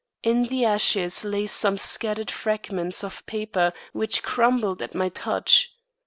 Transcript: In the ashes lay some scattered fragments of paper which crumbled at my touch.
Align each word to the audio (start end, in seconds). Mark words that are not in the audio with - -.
In 0.23 0.45
the 0.45 0.65
ashes 0.65 1.23
lay 1.23 1.45
some 1.45 1.77
scattered 1.77 2.31
fragments 2.31 3.03
of 3.03 3.23
paper 3.27 3.71
which 3.93 4.23
crumbled 4.23 4.81
at 4.81 4.95
my 4.95 5.09
touch. 5.09 5.75